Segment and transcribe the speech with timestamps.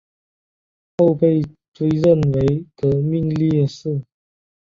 [0.97, 1.43] 后被
[1.75, 4.01] 追认为革命烈士。